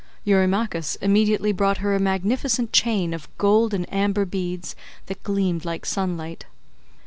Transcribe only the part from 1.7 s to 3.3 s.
her a magnificent chain of